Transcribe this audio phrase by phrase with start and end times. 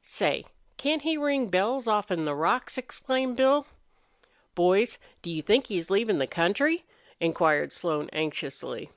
[0.00, 0.44] "Say,
[0.76, 3.66] can't he ring bells offen the rocks?" exclaimed Bill.
[4.54, 6.84] "Boys, do you think he's leavin' the country?"
[7.18, 8.90] inquired Slone, anxiously.